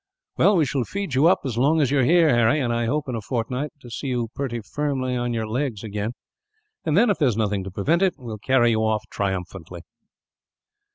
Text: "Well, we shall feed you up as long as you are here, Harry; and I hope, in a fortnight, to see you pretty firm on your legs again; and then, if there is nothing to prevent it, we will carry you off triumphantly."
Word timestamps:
"Well, 0.35 0.57
we 0.57 0.65
shall 0.65 0.83
feed 0.83 1.13
you 1.13 1.27
up 1.27 1.41
as 1.45 1.59
long 1.59 1.79
as 1.79 1.91
you 1.91 1.99
are 1.99 2.03
here, 2.03 2.29
Harry; 2.29 2.59
and 2.59 2.73
I 2.73 2.87
hope, 2.87 3.07
in 3.07 3.13
a 3.13 3.21
fortnight, 3.21 3.71
to 3.81 3.91
see 3.91 4.07
you 4.07 4.29
pretty 4.33 4.59
firm 4.59 5.03
on 5.03 5.31
your 5.31 5.45
legs 5.47 5.83
again; 5.83 6.13
and 6.83 6.97
then, 6.97 7.11
if 7.11 7.19
there 7.19 7.27
is 7.27 7.37
nothing 7.37 7.63
to 7.65 7.69
prevent 7.69 8.01
it, 8.01 8.15
we 8.17 8.25
will 8.25 8.39
carry 8.39 8.71
you 8.71 8.79
off 8.79 9.03
triumphantly." 9.11 9.81